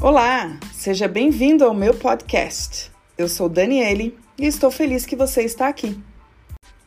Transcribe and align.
Olá, 0.00 0.56
seja 0.72 1.08
bem-vindo 1.08 1.64
ao 1.64 1.74
meu 1.74 1.92
podcast. 1.92 2.88
Eu 3.18 3.28
sou 3.28 3.48
Daniele 3.48 4.16
e 4.38 4.46
estou 4.46 4.70
feliz 4.70 5.04
que 5.04 5.16
você 5.16 5.42
está 5.42 5.66
aqui. 5.66 5.98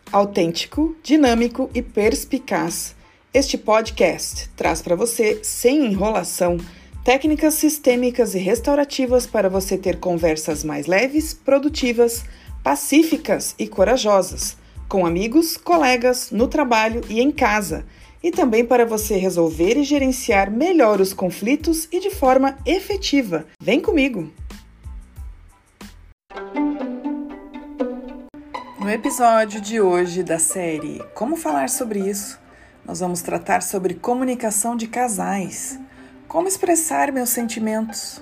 Autêntico, 0.10 0.96
dinâmico 1.04 1.70
e 1.76 1.82
perspicaz, 1.82 2.96
este 3.34 3.58
podcast 3.58 4.50
traz 4.56 4.82
para 4.82 4.96
você, 4.96 5.42
sem 5.44 5.88
enrolação, 5.88 6.56
técnicas 7.04 7.56
sistêmicas 7.56 8.34
e 8.34 8.40
restaurativas 8.40 9.28
para 9.28 9.50
você 9.50 9.78
ter 9.78 10.00
conversas 10.00 10.64
mais 10.64 10.88
leves, 10.88 11.34
produtivas, 11.34 12.24
pacíficas 12.64 13.54
e 13.60 13.68
corajosas, 13.68 14.56
com 14.88 15.06
amigos, 15.06 15.58
colegas, 15.58 16.32
no 16.32 16.48
trabalho 16.48 17.02
e 17.10 17.20
em 17.20 17.30
casa 17.30 17.84
e 18.24 18.32
também 18.32 18.66
para 18.66 18.86
você 18.86 19.16
resolver 19.16 19.78
e 19.78 19.84
gerenciar 19.84 20.52
melhor 20.52 21.02
os 21.02 21.14
conflitos 21.14 21.88
e 21.92 22.00
de 22.00 22.10
forma 22.10 22.58
efetiva. 22.66 23.46
Vem 23.62 23.80
comigo! 23.80 24.32
No 28.80 28.90
episódio 28.90 29.62
de 29.62 29.80
hoje 29.80 30.24
da 30.24 30.40
série 30.40 31.02
Como 31.14 31.36
Falar 31.36 31.70
sobre 31.70 32.00
Isso, 32.00 32.40
nós 32.86 33.00
vamos 33.00 33.22
tratar 33.22 33.62
sobre 33.62 33.94
comunicação 33.94 34.76
de 34.76 34.88
casais, 34.88 35.80
como 36.28 36.48
expressar 36.48 37.12
meus 37.12 37.30
sentimentos. 37.30 38.22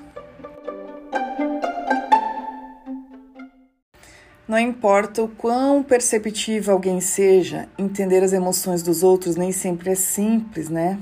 Não 4.50 4.58
importa 4.58 5.22
o 5.22 5.28
quão 5.28 5.84
perceptível 5.84 6.74
alguém 6.74 7.00
seja, 7.00 7.70
entender 7.78 8.24
as 8.24 8.34
emoções 8.34 8.82
dos 8.82 9.04
outros 9.04 9.36
nem 9.36 9.52
sempre 9.52 9.92
é 9.92 9.96
simples, 9.96 10.70
né? 10.70 10.98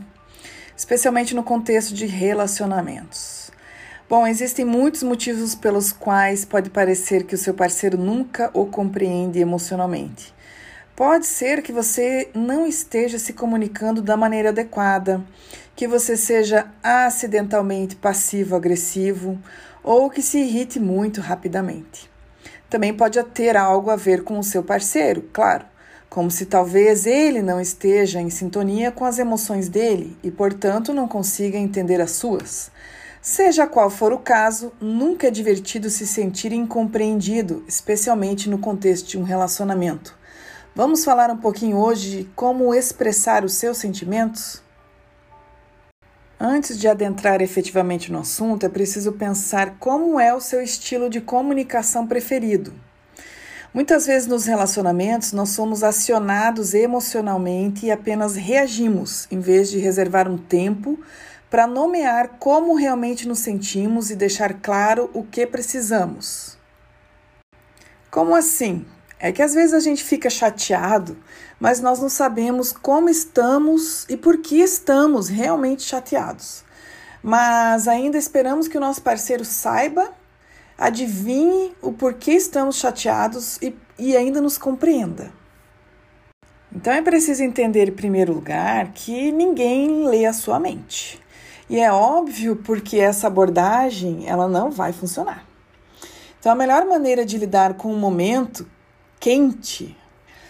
Especialmente 0.76 1.34
no 1.34 1.42
contexto 1.42 1.94
de 1.94 2.06
relacionamentos. 2.06 3.50
Bom, 4.10 4.28
existem 4.28 4.66
muitos 4.66 5.02
motivos 5.02 5.56
pelos 5.56 5.94
quais 5.94 6.44
pode 6.44 6.70
parecer 6.70 7.23
que 7.23 7.36
o 7.36 7.38
seu 7.38 7.54
parceiro 7.54 7.98
nunca 7.98 8.52
o 8.54 8.66
compreende 8.66 9.39
emocionalmente. 9.39 10.34
Pode 10.94 11.26
ser 11.26 11.61
que 11.61 11.72
você 11.72 12.30
não 12.36 12.67
esteja 12.67 13.17
se 13.17 13.32
comunicando 13.32 14.02
da 14.02 14.17
maneira 14.17 14.50
adequada, 14.50 15.23
que 15.73 15.88
você 15.88 16.17
seja 16.17 16.70
acidentalmente 16.84 17.95
passivo-agressivo 17.95 19.39
ou 19.82 20.09
que 20.09 20.22
se 20.22 20.38
irrite 20.38 20.82
muito 20.82 21.22
rapidamente. 21.22 22.17
Também 22.70 22.94
pode 22.94 23.22
ter 23.23 23.56
algo 23.56 23.90
a 23.90 23.95
ver 23.95 24.23
com 24.23 24.38
o 24.40 24.44
seu 24.44 24.62
parceiro, 24.62 25.23
claro, 25.31 25.66
como 26.09 26.31
se 26.31 26.45
talvez 26.45 27.06
ele 27.06 27.42
não 27.42 27.59
esteja 27.59 28.20
em 28.20 28.30
sintonia 28.30 28.92
com 28.92 29.06
as 29.06 29.20
emoções 29.20 29.70
dele 29.70 30.17
e, 30.23 30.31
portanto, 30.31 30.94
não 30.94 31.08
consiga 31.08 31.58
entender 31.58 32.02
as 32.02 32.12
suas. 32.12 32.72
Seja 33.22 33.67
qual 33.67 33.89
for 33.89 34.14
o 34.14 34.20
caso, 34.20 34.72
nunca 34.80 35.28
é 35.28 35.31
divertido 35.31 35.89
se 35.89 36.08
sentir 36.08 36.54
incompreendido, 36.54 37.64
especialmente 37.67 38.50
no 38.50 38.58
contexto 38.58 39.09
de 39.09 39.17
um 39.17 39.23
relacionamento. 39.23 40.17
Vamos 40.73 41.04
falar 41.04 41.30
um 41.32 41.38
pouquinho 41.38 41.78
hoje 41.78 42.09
de 42.09 42.23
como 42.36 42.73
expressar 42.73 43.44
os 43.44 43.54
seus 43.54 43.78
sentimentos? 43.80 44.61
Antes 46.39 46.77
de 46.77 46.88
adentrar 46.88 47.41
efetivamente 47.41 48.11
no 48.11 48.19
assunto, 48.19 48.63
é 48.63 48.69
preciso 48.69 49.13
pensar 49.13 49.77
como 49.80 50.19
é 50.19 50.31
o 50.31 50.39
seu 50.39 50.61
estilo 50.61 51.09
de 51.09 51.19
comunicação 51.19 52.05
preferido. 52.05 52.73
Muitas 53.73 54.05
vezes 54.05 54.27
nos 54.27 54.45
relacionamentos 54.45 55.33
nós 55.33 55.49
somos 55.49 55.83
acionados 55.83 56.75
emocionalmente 56.75 57.88
e 57.88 57.91
apenas 57.91 58.35
reagimos, 58.35 59.27
em 59.31 59.39
vez 59.39 59.71
de 59.71 59.80
reservar 59.80 60.30
um 60.30 60.38
tempo 60.38 60.99
para 61.49 61.65
nomear 61.65 62.38
como 62.39 62.75
realmente 62.75 63.27
nos 63.27 63.39
sentimos 63.39 64.11
e 64.11 64.15
deixar 64.15 64.61
claro 64.61 65.09
o 65.13 65.23
que 65.23 65.47
precisamos. 65.47 66.55
Como 68.11 68.35
assim? 68.35 68.85
É 69.20 69.32
que 69.32 69.42
às 69.42 69.54
vezes 69.54 69.73
a 69.73 69.80
gente 69.80 70.04
fica 70.04 70.30
chateado, 70.30 71.18
mas 71.60 71.82
nós 71.82 72.00
não 72.00 72.10
sabemos 72.10 72.72
como 72.72 73.10
estamos 73.10 74.05
e 74.08 74.16
por 74.16 74.38
que 74.38 74.58
estamos 74.58 75.28
realmente 75.28 75.82
chateados. 75.82 76.64
Mas 77.23 77.88
ainda 77.88 78.17
esperamos 78.17 78.67
que 78.67 78.77
o 78.77 78.82
nosso 78.82 79.02
parceiro 79.02 79.44
saiba, 79.44 80.11
adivinhe 80.77 81.76
o 81.82 81.92
porquê 81.92 82.33
estamos 82.33 82.76
chateados 82.76 83.58
e, 83.60 83.76
e 83.98 84.16
ainda 84.16 84.39
nos 84.39 84.58
compreenda. 84.58 85.32
Então 86.72 86.94
é 86.94 87.02
preciso 87.02 87.42
entender, 87.42 87.89
em 87.89 87.95
primeiro 87.95 88.33
lugar, 88.33 88.92
que 88.94 89.32
ninguém 89.32 90.08
lê 90.08 90.27
a 90.27 90.33
sua 90.33 90.60
mente. 90.60 91.20
E 91.67 91.80
é 91.80 91.92
óbvio 91.92 92.58
porque 92.58 92.98
essa 92.98 93.26
abordagem 93.26 94.30
ela 94.30 94.48
não 94.48 94.70
vai 94.70 94.94
funcionar. 94.94 95.44
Então 96.39 96.52
a 96.52 96.56
melhor 96.56 96.86
maneira 96.86 97.26
de 97.26 97.38
lidar 97.38 97.73
com 97.73 97.92
o 97.92 97.98
momento 97.98 98.67
quente 99.20 99.95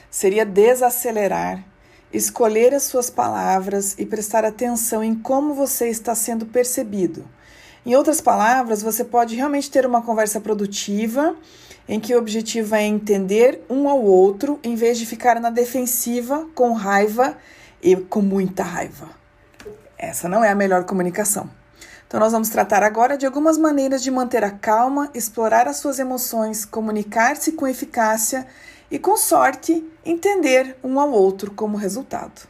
seria 0.10 0.46
desacelerar, 0.46 1.64
escolher 2.12 2.74
as 2.74 2.84
suas 2.84 3.10
palavras 3.10 3.96
e 3.98 4.06
prestar 4.06 4.46
atenção 4.46 5.04
em 5.04 5.16
como 5.16 5.54
você 5.54 5.90
está 5.90 6.16
sendo 6.16 6.46
percebido. 6.46 7.26
Em 7.86 7.96
outras 7.96 8.20
palavras, 8.20 8.82
você 8.82 9.04
pode 9.04 9.36
realmente 9.36 9.72
ter 9.72 9.86
uma 9.86 10.02
conversa 10.02 10.42
produtiva 10.42 11.36
em 11.88 12.00
que 12.00 12.14
o 12.14 12.18
objetivo 12.18 12.76
é 12.76 12.84
entender 12.84 13.64
um 13.70 13.88
ao 13.88 14.02
outro 14.04 14.60
em 14.62 14.76
vez 14.76 14.98
de 14.98 15.06
ficar 15.06 15.40
na 15.40 15.50
defensiva 15.50 16.48
com 16.54 16.74
raiva 16.74 17.38
e 17.82 17.96
com 17.96 18.22
muita 18.22 18.64
raiva. 18.64 19.10
Essa 19.98 20.28
não 20.28 20.44
é 20.44 20.50
a 20.50 20.56
melhor 20.56 20.84
comunicação. 20.84 21.50
Então, 22.08 22.20
nós 22.20 22.32
vamos 22.32 22.50
tratar 22.50 22.84
agora 22.84 23.18
de 23.18 23.26
algumas 23.26 23.58
maneiras 23.58 24.02
de 24.02 24.10
manter 24.10 24.44
a 24.44 24.50
calma, 24.50 25.12
explorar 25.14 25.68
as 25.68 25.78
suas 25.78 26.00
emoções, 26.00 26.64
comunicar-se 26.64 27.52
com 27.52 27.68
eficácia 27.68 28.48
e, 28.90 28.98
com 28.98 29.18
sorte, 29.18 29.86
entender 30.06 30.78
um 30.82 31.00
ao 31.00 31.12
outro 31.12 31.52
como 31.52 31.76
resultado. 31.76 32.48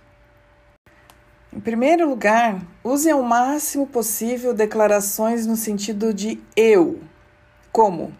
Em 1.51 1.59
primeiro 1.59 2.07
lugar, 2.07 2.61
use 2.83 3.09
ao 3.09 3.23
máximo 3.23 3.87
possível 3.87 4.53
declarações 4.53 5.47
no 5.47 5.55
sentido 5.55 6.13
de 6.13 6.39
eu, 6.55 6.99
como 7.71 8.13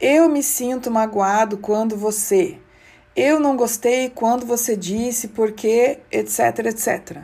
eu 0.00 0.30
me 0.30 0.42
sinto 0.42 0.90
magoado 0.90 1.58
quando 1.58 1.94
você, 1.94 2.58
eu 3.14 3.38
não 3.38 3.54
gostei 3.54 4.08
quando 4.08 4.46
você 4.46 4.74
disse 4.74 5.28
porque, 5.28 5.98
etc, 6.10 6.60
etc. 6.64 7.18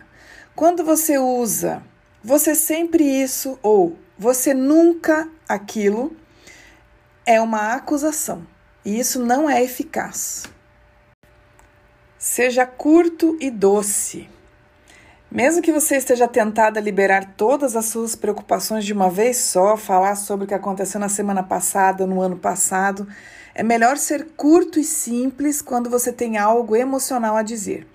Quando 0.55 0.85
você 0.85 1.17
usa 1.17 1.83
você 2.27 2.57
sempre 2.57 3.05
isso 3.05 3.57
ou 3.63 3.97
você 4.19 4.53
nunca 4.53 5.29
aquilo 5.49 6.17
é 7.25 7.41
uma 7.41 7.75
acusação 7.75 8.45
e 8.85 8.99
isso 8.99 9.25
não 9.25 9.49
é 9.49 9.63
eficaz. 9.63 10.43
Seja 12.19 12.67
curto 12.67 13.39
e 13.41 13.49
doce. 13.49 14.29
Mesmo 15.31 15.63
que 15.63 15.71
você 15.71 15.99
esteja 15.99 16.27
tentado 16.27 16.81
a 16.81 16.83
liberar 16.83 17.35
todas 17.37 17.77
as 17.77 17.85
suas 17.85 18.17
preocupações 18.17 18.85
de 18.85 18.93
uma 18.93 19.09
vez 19.09 19.37
só, 19.37 19.77
falar 19.77 20.17
sobre 20.17 20.47
o 20.47 20.49
que 20.49 20.55
aconteceu 20.55 20.99
na 20.99 21.09
semana 21.09 21.45
passada, 21.45 22.09
no 22.09 22.21
ano 22.21 22.37
passado, 22.37 23.07
é 23.55 23.63
melhor 23.63 23.99
ser 23.99 24.31
curto 24.37 24.81
e 24.81 24.85
simples 24.85 25.63
quando 25.63 25.89
você 25.89 26.13
tem 26.13 26.39
algo 26.39 26.75
emocional 26.75 27.37
a 27.37 27.43
dizer. 27.45 27.87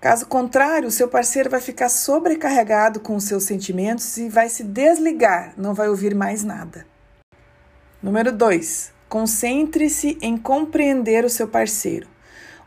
Caso 0.00 0.26
contrário, 0.26 0.88
o 0.88 0.92
seu 0.92 1.08
parceiro 1.08 1.48
vai 1.48 1.60
ficar 1.60 1.88
sobrecarregado 1.88 3.00
com 3.00 3.16
os 3.16 3.24
seus 3.24 3.44
sentimentos 3.44 4.16
e 4.18 4.28
vai 4.28 4.48
se 4.48 4.62
desligar, 4.62 5.54
não 5.56 5.72
vai 5.72 5.88
ouvir 5.88 6.14
mais 6.14 6.44
nada. 6.44 6.86
Número 8.02 8.30
2. 8.30 8.92
Concentre-se 9.08 10.18
em 10.20 10.36
compreender 10.36 11.24
o 11.24 11.30
seu 11.30 11.48
parceiro. 11.48 12.06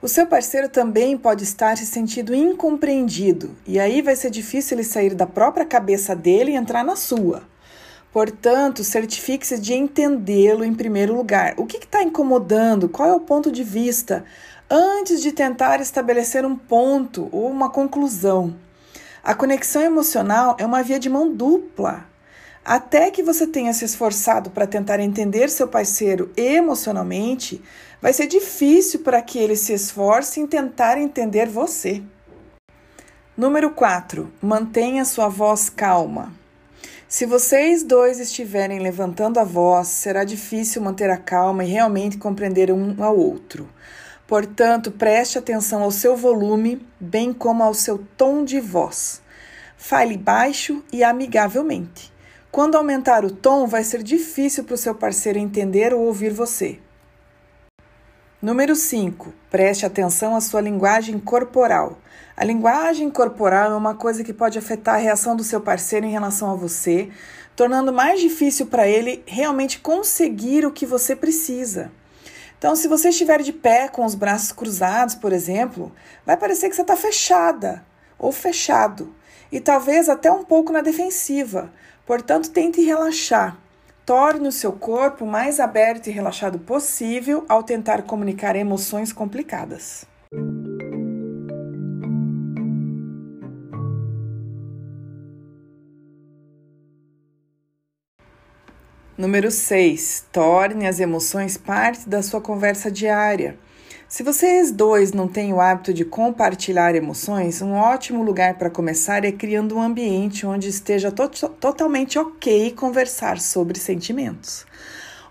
O 0.01 0.07
seu 0.07 0.25
parceiro 0.25 0.69
também 0.69 1.17
pode 1.17 1.44
estar 1.44 1.78
se 1.78 1.85
sentindo 1.85 2.34
incompreendido, 2.34 3.56
e 3.67 3.78
aí 3.79 4.01
vai 4.01 4.16
ser 4.16 4.31
difícil 4.31 4.78
ele 4.78 4.84
sair 4.84 5.13
da 5.13 5.28
própria 5.28 5.66
cabeça 5.66 6.16
dele 6.16 6.51
e 6.51 6.56
entrar 6.56 6.84
na 6.84 6.96
sua. 6.96 7.44
Portanto, 8.11 8.84
certifique-se 8.84 9.59
de 9.59 9.73
entendê-lo 9.73 10.64
em 10.64 10.73
primeiro 10.73 11.14
lugar. 11.14 11.53
O 11.58 11.66
que 11.66 11.78
está 11.78 12.02
incomodando? 12.02 12.90
Qual 12.90 13.08
é 13.08 13.14
o 13.14 13.20
ponto 13.20 13.52
de 13.52 13.64
vista? 13.64 14.25
Antes 14.70 15.22
de 15.22 15.32
tentar 15.32 15.82
estabelecer 15.82 16.46
um 16.46 16.56
ponto 16.56 17.28
ou 17.32 17.50
uma 17.50 17.70
conclusão. 17.70 18.56
A 19.24 19.34
conexão 19.34 19.82
emocional 19.82 20.56
é 20.60 20.66
uma 20.66 20.84
via 20.84 21.00
de 21.00 21.10
mão 21.10 21.34
dupla. 21.34 22.06
Até 22.64 23.10
que 23.10 23.24
você 23.24 23.48
tenha 23.48 23.74
se 23.74 23.84
esforçado 23.84 24.52
para 24.52 24.68
tentar 24.68 25.00
entender 25.00 25.50
seu 25.50 25.68
parceiro 25.68 26.32
emocionalmente, 26.38 27.62
vai 28.00 28.14
ser 28.14 28.28
difícil 28.28 29.00
para 29.00 29.22
que 29.22 29.40
ele 29.40 29.56
se 29.56 29.74
esforce 29.74 30.40
em 30.40 30.46
tentar 30.46 30.98
entender 30.98 31.48
você. 31.48 32.04
Número 33.36 33.72
4. 33.72 34.32
Mantenha 34.42 35.04
sua 35.04 35.30
voz 35.30 35.70
calma. 35.70 36.32
Se 37.08 37.26
vocês 37.26 37.84
dois 37.84 38.20
estiverem 38.20 38.80
levantando 38.80 39.40
a 39.40 39.44
voz, 39.44 39.88
será 39.88 40.24
difícil 40.24 40.82
manter 40.82 41.10
a 41.10 41.18
calma 41.18 41.64
e 41.64 41.68
realmente 41.68 42.20
compreender 42.20 42.72
um 42.72 43.04
ao 43.04 43.18
outro. 43.18 43.68
Portanto, 44.29 44.91
preste 44.91 45.40
atenção 45.40 45.81
ao 45.81 45.90
seu 45.90 46.16
volume, 46.16 46.87
bem 46.99 47.34
como 47.34 47.64
ao 47.64 47.73
seu 47.73 47.97
tom 48.16 48.46
de 48.46 48.59
voz. 48.59 49.23
Fale 49.76 50.16
baixo 50.17 50.84
e 50.93 51.03
amigavelmente. 51.03 52.14
Quando 52.52 52.76
aumentar 52.76 53.26
o 53.26 53.31
tom, 53.31 53.66
vai 53.66 53.84
ser 53.84 54.03
difícil 54.03 54.64
para 54.66 54.76
o 54.76 54.78
seu 54.78 54.93
parceiro 54.93 55.40
entender 55.40 55.96
ou 55.96 56.02
ouvir 56.02 56.31
você. 56.31 56.78
Número 58.40 58.76
5. 58.76 59.34
Preste 59.49 59.84
atenção 59.84 60.35
à 60.35 60.41
sua 60.41 60.61
linguagem 60.61 61.17
corporal. 61.17 61.97
A 62.37 62.46
linguagem 62.46 63.09
corporal 63.09 63.72
é 63.72 63.75
uma 63.75 63.96
coisa 63.96 64.23
que 64.23 64.32
pode 64.32 64.59
afetar 64.59 64.93
a 64.93 64.99
reação 64.99 65.35
do 65.35 65.43
seu 65.43 65.59
parceiro 65.59 66.05
em 66.05 66.11
relação 66.11 66.52
a 66.52 66.55
você, 66.55 67.09
tornando 67.55 67.91
mais 67.91 68.22
difícil 68.22 68.67
para 68.67 68.87
ele 68.87 69.23
realmente 69.25 69.79
conseguir 69.79 70.67
o 70.67 70.72
que 70.72 70.85
você 70.85 71.16
precisa. 71.16 71.91
Então, 72.59 72.76
se 72.76 72.90
você 72.90 73.08
estiver 73.08 73.41
de 73.41 73.53
pé 73.53 73.88
com 73.88 74.03
os 74.03 74.14
braços 74.14 74.52
cruzados, 74.52 75.16
por 75.16 75.32
exemplo, 75.32 75.94
vai 76.26 76.35
parecer 76.35 76.70
que 76.70 76.76
você 76.76 76.82
está 76.82 76.97
fechada 76.97 77.85
ou 78.17 78.34
fechado 78.34 79.16
e 79.50 79.61
talvez 79.61 80.09
até 80.09 80.29
um 80.29 80.44
pouco 80.44 80.73
na 80.73 80.82
defensiva. 80.82 81.72
Portanto, 82.06 82.52
tente 82.52 82.82
relaxar. 82.82 83.58
Torne 84.06 84.50
o 84.50 84.52
seu 84.52 84.73
corpo 84.73 85.26
mais 85.26 85.58
aberto 85.58 86.08
e 86.08 86.11
relaxado 86.11 86.59
possível 86.59 87.46
ao 87.47 87.64
tentar 87.64 88.02
comunicar 88.02 88.58
emoções 88.58 89.14
complicadas. 89.14 90.06
Número 99.20 99.52
6. 99.52 100.28
Torne 100.32 100.88
as 100.88 101.02
emoções 101.02 101.58
parte 101.58 102.08
da 102.08 102.24
sua 102.24 102.40
conversa 102.40 102.90
diária. 102.90 103.58
Se 104.08 104.24
vocês 104.24 104.72
dois 104.72 105.12
não 105.12 105.28
têm 105.28 105.52
o 105.52 105.60
hábito 105.60 105.94
de 105.94 106.06
compartilhar 106.06 106.96
emoções, 106.96 107.62
um 107.62 107.74
ótimo 107.74 108.24
lugar 108.24 108.58
para 108.58 108.70
começar 108.70 109.26
é 109.26 109.32
criando 109.34 109.76
um 109.76 109.82
ambiente 109.82 110.46
onde 110.46 110.70
esteja 110.70 111.12
to 111.12 111.28
totalmente 111.28 112.18
ok 112.18 112.72
conversar 112.72 113.42
sobre 113.42 113.78
sentimentos. 113.78 114.66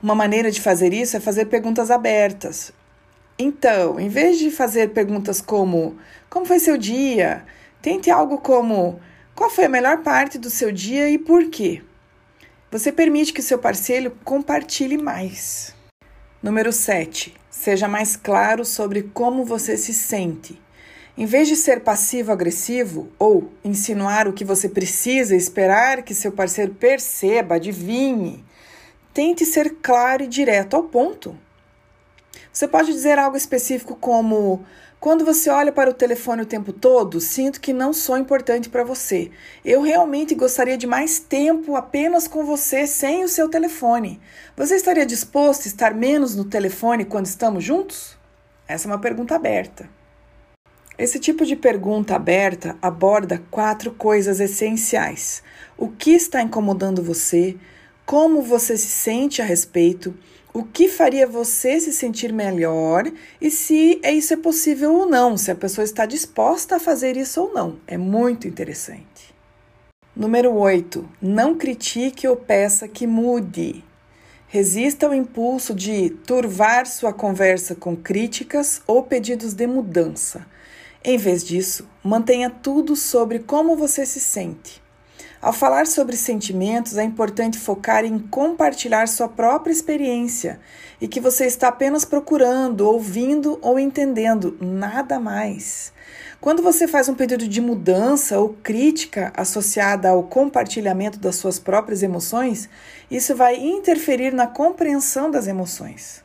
Uma 0.02 0.14
maneira 0.14 0.50
de 0.50 0.60
fazer 0.60 0.92
isso 0.92 1.16
é 1.16 1.20
fazer 1.20 1.46
perguntas 1.46 1.90
abertas. 1.90 2.70
Então, 3.38 3.98
em 3.98 4.10
vez 4.10 4.38
de 4.38 4.50
fazer 4.50 4.90
perguntas 4.90 5.40
como: 5.40 5.96
Como 6.28 6.44
foi 6.44 6.58
seu 6.58 6.76
dia? 6.76 7.42
Tente 7.80 8.10
algo 8.10 8.36
como: 8.36 9.00
Qual 9.34 9.48
foi 9.48 9.64
a 9.64 9.70
melhor 9.70 10.02
parte 10.02 10.36
do 10.36 10.50
seu 10.50 10.70
dia 10.70 11.08
e 11.08 11.16
por 11.16 11.48
quê? 11.48 11.80
Você 12.70 12.92
permite 12.92 13.32
que 13.32 13.40
seu 13.40 13.58
parceiro 13.58 14.14
compartilhe 14.22 14.98
mais. 14.98 15.74
Número 16.42 16.70
7. 16.70 17.34
Seja 17.48 17.88
mais 17.88 18.14
claro 18.14 18.62
sobre 18.62 19.04
como 19.04 19.42
você 19.42 19.74
se 19.74 19.94
sente. 19.94 20.60
Em 21.16 21.24
vez 21.24 21.48
de 21.48 21.56
ser 21.56 21.80
passivo-agressivo 21.80 23.10
ou 23.18 23.50
insinuar 23.64 24.28
o 24.28 24.34
que 24.34 24.44
você 24.44 24.68
precisa 24.68 25.34
esperar 25.34 26.02
que 26.02 26.14
seu 26.14 26.30
parceiro 26.30 26.74
perceba, 26.74 27.54
adivinhe, 27.54 28.44
tente 29.14 29.46
ser 29.46 29.76
claro 29.80 30.24
e 30.24 30.28
direto 30.28 30.76
ao 30.76 30.84
ponto. 30.84 31.34
Você 32.52 32.68
pode 32.68 32.92
dizer 32.92 33.18
algo 33.18 33.36
específico 33.36 33.96
como: 33.96 34.62
quando 35.00 35.24
você 35.24 35.48
olha 35.48 35.70
para 35.70 35.90
o 35.90 35.94
telefone 35.94 36.42
o 36.42 36.46
tempo 36.46 36.72
todo, 36.72 37.20
sinto 37.20 37.60
que 37.60 37.72
não 37.72 37.92
sou 37.92 38.18
importante 38.18 38.68
para 38.68 38.82
você. 38.82 39.30
Eu 39.64 39.80
realmente 39.80 40.34
gostaria 40.34 40.76
de 40.76 40.88
mais 40.88 41.20
tempo 41.20 41.76
apenas 41.76 42.26
com 42.26 42.44
você 42.44 42.84
sem 42.84 43.22
o 43.22 43.28
seu 43.28 43.48
telefone. 43.48 44.20
Você 44.56 44.74
estaria 44.74 45.06
disposto 45.06 45.66
a 45.66 45.68
estar 45.68 45.94
menos 45.94 46.34
no 46.34 46.44
telefone 46.44 47.04
quando 47.04 47.26
estamos 47.26 47.62
juntos? 47.62 48.18
Essa 48.66 48.88
é 48.88 48.90
uma 48.90 48.98
pergunta 48.98 49.36
aberta. 49.36 49.88
Esse 50.98 51.20
tipo 51.20 51.46
de 51.46 51.54
pergunta 51.54 52.16
aberta 52.16 52.76
aborda 52.82 53.40
quatro 53.52 53.92
coisas 53.92 54.40
essenciais: 54.40 55.44
o 55.76 55.88
que 55.88 56.10
está 56.10 56.42
incomodando 56.42 57.04
você, 57.04 57.56
como 58.04 58.42
você 58.42 58.76
se 58.76 58.88
sente 58.88 59.40
a 59.40 59.44
respeito 59.44 60.12
o 60.52 60.64
que 60.64 60.88
faria 60.88 61.26
você 61.26 61.78
se 61.78 61.92
sentir 61.92 62.32
melhor 62.32 63.10
e 63.40 63.50
se 63.50 64.00
isso 64.02 64.34
é 64.34 64.36
possível 64.36 64.94
ou 64.94 65.06
não, 65.08 65.36
se 65.36 65.50
a 65.50 65.54
pessoa 65.54 65.84
está 65.84 66.06
disposta 66.06 66.76
a 66.76 66.80
fazer 66.80 67.16
isso 67.16 67.40
ou 67.42 67.52
não. 67.52 67.76
É 67.86 67.96
muito 67.96 68.48
interessante. 68.48 69.34
Número 70.16 70.52
8. 70.52 71.08
Não 71.22 71.54
critique 71.54 72.26
ou 72.26 72.34
peça 72.34 72.88
que 72.88 73.06
mude. 73.06 73.84
Resista 74.48 75.06
ao 75.06 75.14
impulso 75.14 75.74
de 75.74 76.10
turvar 76.10 76.86
sua 76.86 77.12
conversa 77.12 77.74
com 77.74 77.94
críticas 77.94 78.82
ou 78.86 79.02
pedidos 79.02 79.52
de 79.52 79.66
mudança. 79.66 80.46
Em 81.04 81.16
vez 81.16 81.44
disso, 81.44 81.86
mantenha 82.02 82.50
tudo 82.50 82.96
sobre 82.96 83.38
como 83.38 83.76
você 83.76 84.04
se 84.04 84.18
sente. 84.18 84.82
Ao 85.40 85.52
falar 85.52 85.86
sobre 85.86 86.16
sentimentos, 86.16 86.96
é 86.96 87.04
importante 87.04 87.58
focar 87.58 88.04
em 88.04 88.18
compartilhar 88.18 89.06
sua 89.06 89.28
própria 89.28 89.72
experiência 89.72 90.58
e 91.00 91.06
que 91.06 91.20
você 91.20 91.46
está 91.46 91.68
apenas 91.68 92.04
procurando, 92.04 92.80
ouvindo 92.80 93.56
ou 93.62 93.78
entendendo, 93.78 94.58
nada 94.60 95.20
mais. 95.20 95.92
Quando 96.40 96.60
você 96.60 96.88
faz 96.88 97.08
um 97.08 97.14
pedido 97.14 97.46
de 97.46 97.60
mudança 97.60 98.40
ou 98.40 98.48
crítica 98.48 99.32
associada 99.36 100.08
ao 100.08 100.24
compartilhamento 100.24 101.20
das 101.20 101.36
suas 101.36 101.58
próprias 101.60 102.02
emoções, 102.02 102.68
isso 103.08 103.36
vai 103.36 103.56
interferir 103.56 104.32
na 104.32 104.48
compreensão 104.48 105.30
das 105.30 105.46
emoções. 105.46 106.20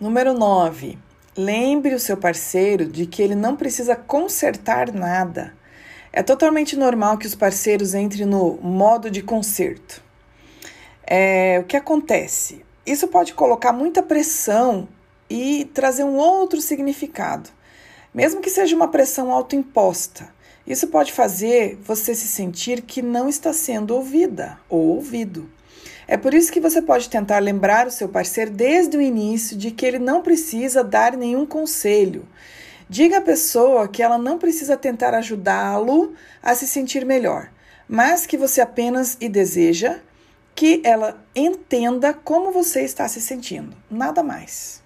Número 0.00 0.32
9. 0.34 0.98
Lembre 1.36 1.94
o 1.94 2.00
seu 2.00 2.16
parceiro 2.16 2.86
de 2.86 3.06
que 3.06 3.22
ele 3.22 3.36
não 3.36 3.54
precisa 3.54 3.94
consertar 3.94 4.92
nada. 4.92 5.57
É 6.18 6.22
totalmente 6.24 6.74
normal 6.74 7.16
que 7.16 7.28
os 7.28 7.36
parceiros 7.36 7.94
entrem 7.94 8.26
no 8.26 8.58
modo 8.60 9.08
de 9.08 9.22
conserto. 9.22 10.02
É, 11.06 11.60
o 11.60 11.64
que 11.64 11.76
acontece? 11.76 12.64
Isso 12.84 13.06
pode 13.06 13.34
colocar 13.34 13.72
muita 13.72 14.02
pressão 14.02 14.88
e 15.30 15.70
trazer 15.72 16.02
um 16.02 16.16
outro 16.16 16.60
significado, 16.60 17.50
mesmo 18.12 18.40
que 18.40 18.50
seja 18.50 18.74
uma 18.74 18.88
pressão 18.88 19.30
autoimposta. 19.30 20.28
Isso 20.66 20.88
pode 20.88 21.12
fazer 21.12 21.78
você 21.84 22.16
se 22.16 22.26
sentir 22.26 22.82
que 22.82 23.00
não 23.00 23.28
está 23.28 23.52
sendo 23.52 23.94
ouvida 23.94 24.58
ou 24.68 24.88
ouvido. 24.96 25.48
É 26.08 26.16
por 26.16 26.34
isso 26.34 26.50
que 26.50 26.58
você 26.58 26.82
pode 26.82 27.08
tentar 27.08 27.38
lembrar 27.38 27.86
o 27.86 27.92
seu 27.92 28.08
parceiro 28.08 28.50
desde 28.50 28.96
o 28.96 29.00
início 29.00 29.56
de 29.56 29.70
que 29.70 29.86
ele 29.86 30.00
não 30.00 30.20
precisa 30.20 30.82
dar 30.82 31.16
nenhum 31.16 31.46
conselho 31.46 32.26
Diga 32.88 33.18
à 33.18 33.20
pessoa 33.20 33.86
que 33.86 34.02
ela 34.02 34.16
não 34.16 34.38
precisa 34.38 34.76
tentar 34.76 35.14
ajudá-lo 35.14 36.14
a 36.42 36.54
se 36.54 36.66
sentir 36.66 37.04
melhor, 37.04 37.50
mas 37.86 38.24
que 38.24 38.38
você 38.38 38.60
apenas 38.60 39.16
e 39.20 39.28
deseja 39.28 39.98
que 40.54 40.80
ela 40.82 41.22
entenda 41.36 42.14
como 42.14 42.50
você 42.50 42.82
está 42.82 43.06
se 43.06 43.20
sentindo, 43.20 43.76
nada 43.90 44.22
mais. 44.22 44.82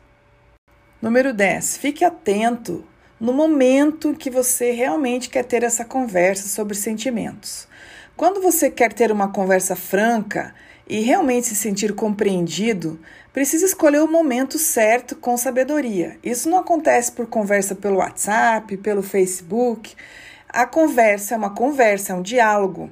Número 1.00 1.32
10. 1.32 1.76
Fique 1.76 2.04
atento 2.04 2.84
no 3.20 3.32
momento 3.32 4.14
que 4.14 4.28
você 4.28 4.72
realmente 4.72 5.30
quer 5.30 5.44
ter 5.44 5.62
essa 5.62 5.84
conversa 5.84 6.48
sobre 6.48 6.74
sentimentos. 6.74 7.68
Quando 8.16 8.42
você 8.42 8.68
quer 8.68 8.92
ter 8.92 9.12
uma 9.12 9.32
conversa 9.32 9.76
franca 9.76 10.52
e 10.92 11.00
realmente 11.00 11.46
se 11.46 11.56
sentir 11.56 11.94
compreendido, 11.94 13.00
precisa 13.32 13.64
escolher 13.64 14.02
o 14.02 14.06
momento 14.06 14.58
certo 14.58 15.16
com 15.16 15.38
sabedoria. 15.38 16.18
Isso 16.22 16.50
não 16.50 16.58
acontece 16.58 17.10
por 17.10 17.26
conversa 17.26 17.74
pelo 17.74 17.96
WhatsApp, 17.96 18.76
pelo 18.76 19.02
Facebook. 19.02 19.94
A 20.46 20.66
conversa 20.66 21.34
é 21.34 21.38
uma 21.38 21.48
conversa, 21.48 22.12
é 22.12 22.14
um 22.14 22.20
diálogo. 22.20 22.90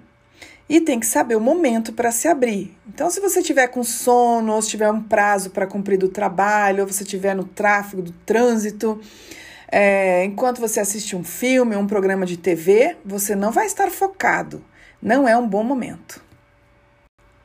E 0.67 0.81
tem 0.81 0.99
que 0.99 1.05
saber 1.05 1.37
o 1.37 1.41
momento 1.41 1.93
para 1.93 2.11
se 2.11 2.27
abrir. 2.27 2.75
Então, 2.89 3.11
se 3.11 3.21
você 3.21 3.43
tiver 3.43 3.67
com 3.67 3.85
sono, 3.85 4.55
ou 4.55 4.63
se 4.63 4.71
tiver 4.71 4.91
um 4.91 5.03
prazo 5.03 5.51
para 5.51 5.67
cumprir 5.67 5.99
do 5.99 6.09
trabalho, 6.09 6.85
ou 6.85 6.91
você 6.91 7.03
estiver 7.03 7.37
no 7.37 7.45
tráfego 7.45 8.01
do 8.01 8.13
trânsito, 8.25 8.99
é, 9.71 10.25
enquanto 10.25 10.59
você 10.59 10.81
assiste 10.81 11.15
um 11.15 11.23
filme, 11.23 11.77
um 11.77 11.87
programa 11.87 12.25
de 12.25 12.39
TV, 12.39 12.97
você 13.05 13.37
não 13.37 13.51
vai 13.53 13.67
estar 13.67 13.91
focado. 13.91 14.65
Não 15.03 15.29
é 15.29 15.37
um 15.37 15.47
bom 15.47 15.63
momento. 15.63 16.30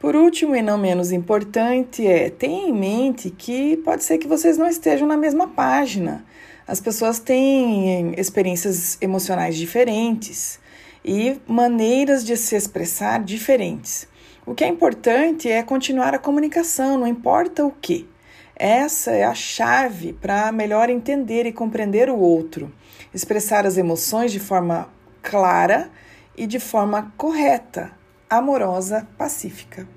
Por 0.06 0.16
último 0.16 0.56
e 0.56 0.62
não 0.62 0.78
menos 0.78 1.12
importante 1.12 2.06
é 2.06 2.30
tenha 2.30 2.68
em 2.68 2.72
mente 2.72 3.32
que 3.32 3.76
pode 3.78 4.04
ser 4.04 4.20
que 4.20 4.28
vocês 4.28 4.56
não 4.56 4.68
estejam 4.68 5.08
na 5.08 5.18
mesma 5.18 5.48
página. 5.48 6.24
As 6.68 6.80
pessoas 6.80 7.18
têm 7.18 8.14
experiências 8.16 9.00
emocionais 9.02 9.58
diferentes 9.58 10.60
e 11.04 11.42
maneiras 11.48 12.24
de 12.24 12.38
se 12.38 12.56
expressar 12.56 13.24
diferentes. 13.24 14.08
O 14.46 14.54
que 14.54 14.64
é 14.64 14.68
importante 14.68 15.50
é 15.50 15.64
continuar 15.64 16.14
a 16.14 16.20
comunicação, 16.20 17.00
não 17.00 17.08
importa 17.08 17.66
o 17.66 17.72
que. 17.72 18.08
Essa 18.56 19.10
é 19.10 19.24
a 19.24 19.34
chave 19.34 20.14
para 20.14 20.52
melhor 20.52 20.88
entender 20.88 21.48
e 21.48 21.52
compreender 21.52 22.12
o 22.12 22.20
outro, 22.20 22.72
expressar 23.12 23.66
as 23.66 23.76
emoções 23.76 24.32
de 24.32 24.40
forma 24.40 24.88
clara 25.24 25.90
e 26.38 26.46
de 26.46 26.60
forma 26.60 27.12
correta, 27.18 27.92
amorosa, 28.30 29.08
pacífica. 29.18 29.95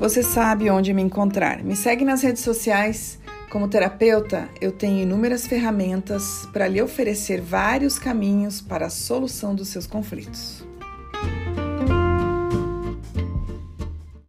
Você 0.00 0.22
sabe 0.22 0.70
onde 0.70 0.94
me 0.94 1.02
encontrar. 1.02 1.62
Me 1.62 1.76
segue 1.76 2.06
nas 2.06 2.22
redes 2.22 2.42
sociais, 2.42 3.18
Como 3.50 3.68
terapeuta, 3.68 4.48
eu 4.60 4.70
tenho 4.70 5.02
inúmeras 5.02 5.44
ferramentas 5.44 6.48
para 6.52 6.68
lhe 6.68 6.80
oferecer 6.80 7.40
vários 7.40 7.98
caminhos 7.98 8.60
para 8.60 8.86
a 8.86 8.90
solução 8.90 9.56
dos 9.56 9.68
seus 9.68 9.88
conflitos. 9.88 10.69